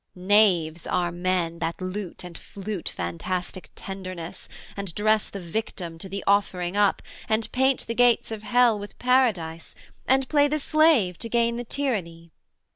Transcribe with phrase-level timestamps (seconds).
[0.15, 6.23] Knaves are men, That lute and flute fantastic tenderness, And dress the victim to the
[6.25, 9.75] offering up, And paint the gates of Hell with Paradise,
[10.07, 12.31] And play the slave to gain the tyranny.